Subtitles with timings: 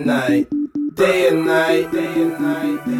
[0.00, 0.48] at, at night.
[0.94, 2.99] Day and night, day and night.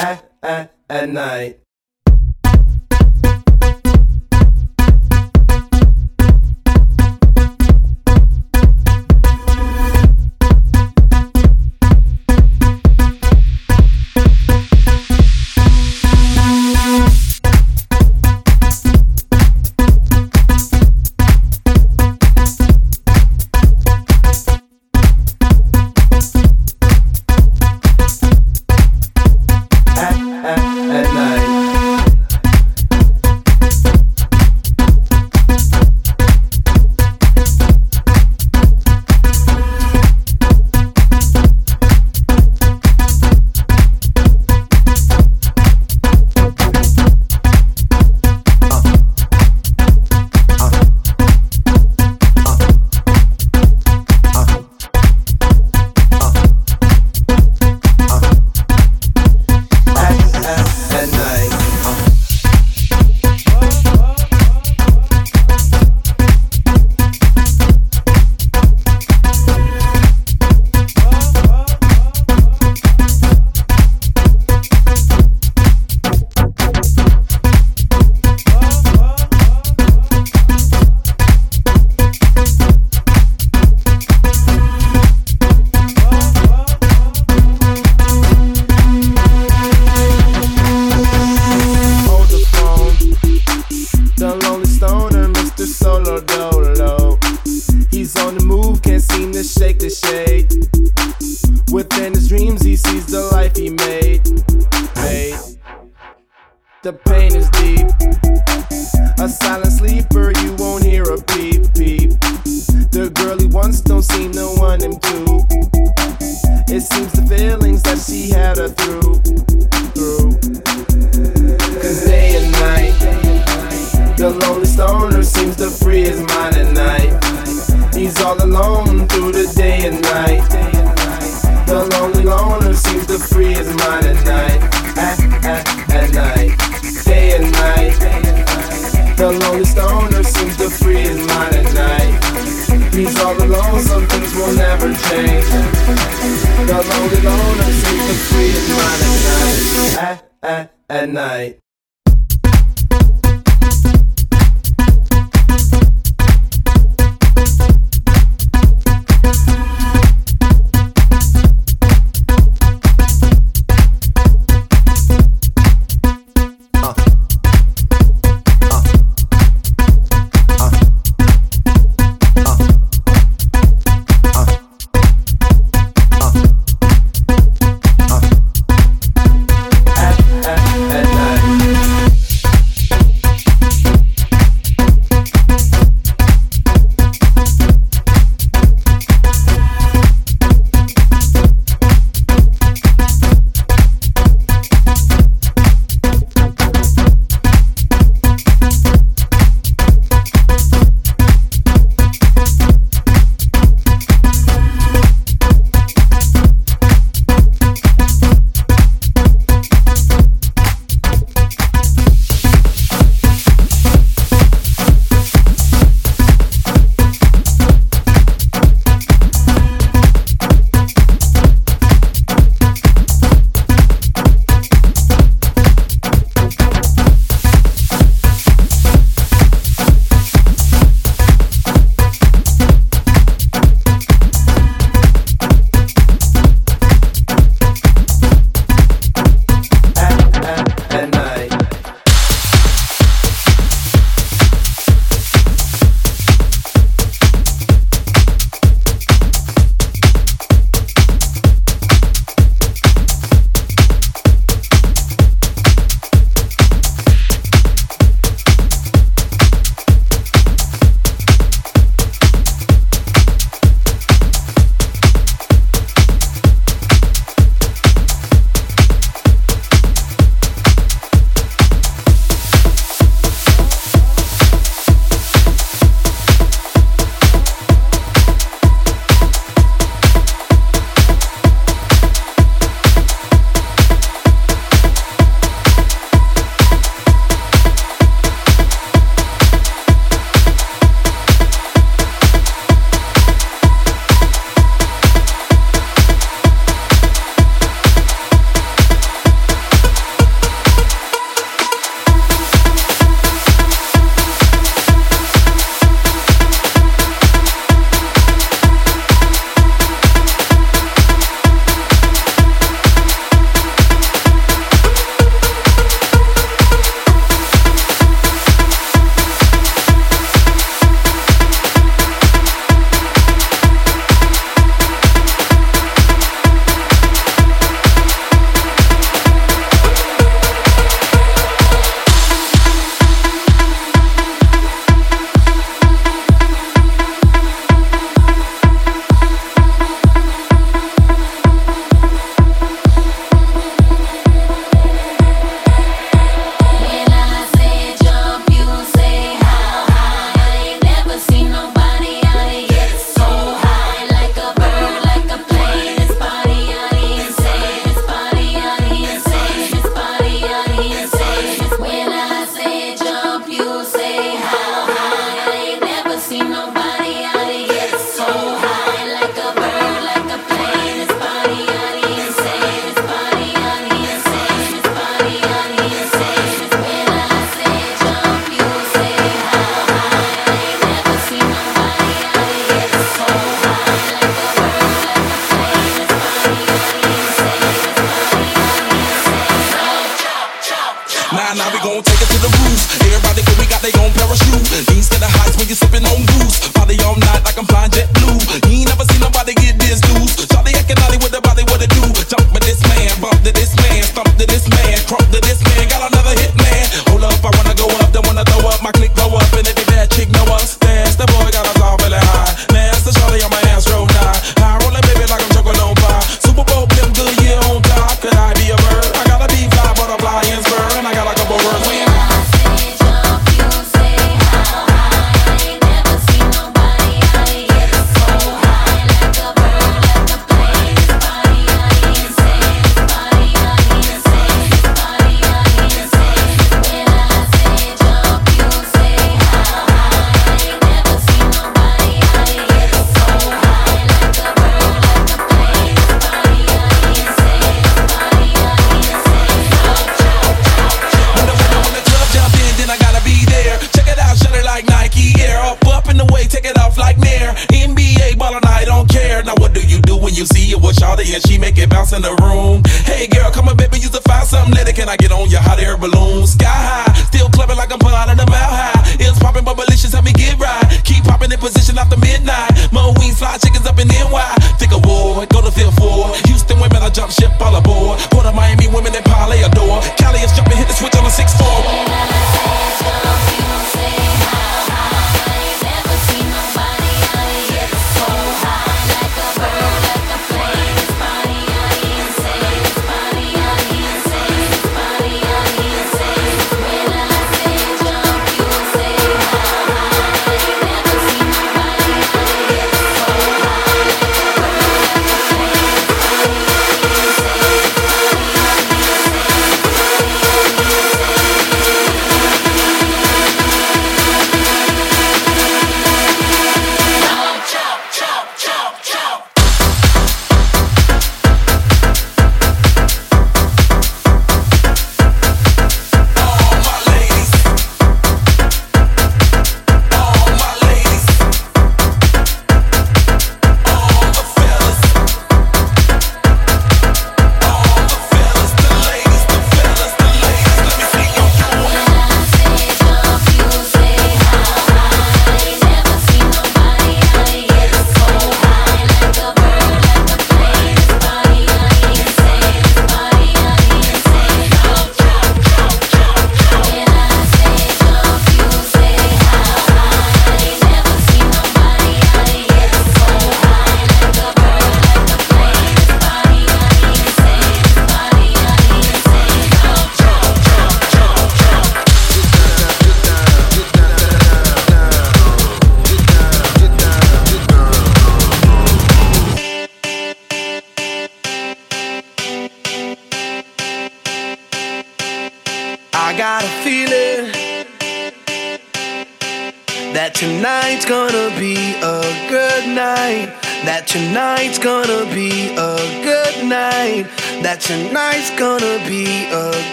[0.00, 1.67] At, at, at night.